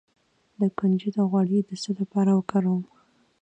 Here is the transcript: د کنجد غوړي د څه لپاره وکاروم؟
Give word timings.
د 0.59 0.61
کنجد 0.77 1.15
غوړي 1.29 1.59
د 1.63 1.71
څه 1.81 1.89
لپاره 1.99 2.31
وکاروم؟ 2.33 2.83